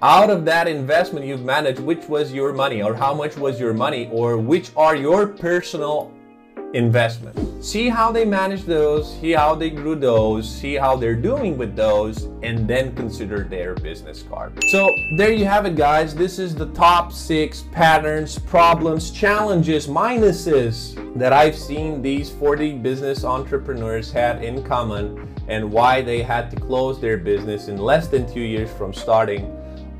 out 0.00 0.30
of 0.30 0.46
that 0.46 0.68
investment 0.68 1.26
you've 1.26 1.44
managed, 1.44 1.80
which 1.80 2.08
was 2.08 2.32
your 2.32 2.54
money 2.54 2.80
or 2.80 2.94
how 2.94 3.12
much 3.12 3.36
was 3.36 3.60
your 3.60 3.74
money 3.74 4.08
or 4.10 4.38
which 4.38 4.70
are 4.74 4.96
your 4.96 5.26
personal 5.26 6.14
investment. 6.74 7.64
See 7.64 7.88
how 7.88 8.12
they 8.12 8.24
manage 8.24 8.64
those, 8.64 9.18
see 9.20 9.32
how 9.32 9.54
they 9.54 9.70
grew 9.70 9.96
those, 9.96 10.48
see 10.48 10.74
how 10.74 10.96
they're 10.96 11.16
doing 11.16 11.58
with 11.58 11.74
those, 11.74 12.24
and 12.42 12.68
then 12.68 12.94
consider 12.94 13.44
their 13.44 13.74
business 13.74 14.22
card. 14.22 14.62
So 14.68 14.88
there 15.16 15.32
you 15.32 15.44
have 15.44 15.66
it 15.66 15.76
guys. 15.76 16.14
This 16.14 16.38
is 16.38 16.54
the 16.54 16.66
top 16.66 17.12
six 17.12 17.64
patterns, 17.72 18.38
problems, 18.38 19.10
challenges, 19.10 19.86
minuses 19.86 20.94
that 21.18 21.32
I've 21.32 21.56
seen 21.56 22.02
these 22.02 22.30
40 22.30 22.74
business 22.74 23.24
entrepreneurs 23.24 24.12
had 24.12 24.44
in 24.44 24.62
common 24.62 25.34
and 25.48 25.72
why 25.72 26.02
they 26.02 26.22
had 26.22 26.50
to 26.50 26.56
close 26.56 27.00
their 27.00 27.16
business 27.16 27.68
in 27.68 27.78
less 27.78 28.08
than 28.08 28.30
two 28.30 28.40
years 28.40 28.70
from 28.72 28.92
starting 28.92 29.54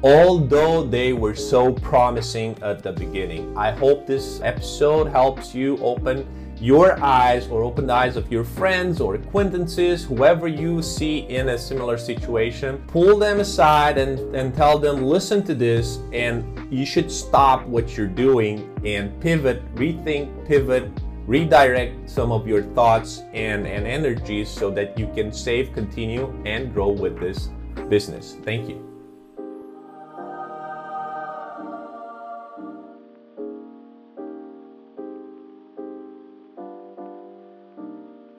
although 0.04 0.84
they 0.84 1.12
were 1.12 1.34
so 1.34 1.72
promising 1.72 2.56
at 2.62 2.84
the 2.84 2.92
beginning. 2.92 3.56
I 3.58 3.72
hope 3.72 4.06
this 4.06 4.40
episode 4.42 5.08
helps 5.08 5.56
you 5.56 5.76
open 5.78 6.24
your 6.60 7.02
eyes 7.02 7.46
or 7.48 7.62
open 7.62 7.86
the 7.86 7.92
eyes 7.92 8.16
of 8.16 8.30
your 8.30 8.44
friends 8.44 9.00
or 9.00 9.14
acquaintances, 9.14 10.04
whoever 10.04 10.48
you 10.48 10.82
see 10.82 11.18
in 11.28 11.50
a 11.50 11.58
similar 11.58 11.96
situation, 11.98 12.82
pull 12.88 13.18
them 13.18 13.40
aside 13.40 13.98
and, 13.98 14.18
and 14.34 14.54
tell 14.54 14.78
them, 14.78 15.02
listen 15.02 15.42
to 15.44 15.54
this, 15.54 15.98
and 16.12 16.72
you 16.72 16.84
should 16.84 17.10
stop 17.10 17.66
what 17.66 17.96
you're 17.96 18.06
doing 18.06 18.68
and 18.84 19.18
pivot, 19.20 19.62
rethink, 19.74 20.46
pivot, 20.46 20.90
redirect 21.26 22.08
some 22.08 22.32
of 22.32 22.48
your 22.48 22.62
thoughts 22.62 23.22
and, 23.34 23.66
and 23.66 23.86
energies 23.86 24.48
so 24.48 24.70
that 24.70 24.98
you 24.98 25.06
can 25.14 25.32
save, 25.32 25.72
continue, 25.74 26.32
and 26.46 26.72
grow 26.72 26.88
with 26.88 27.20
this 27.20 27.50
business. 27.88 28.36
Thank 28.42 28.68
you. 28.68 28.87